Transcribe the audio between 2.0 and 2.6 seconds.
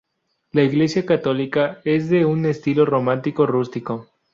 de un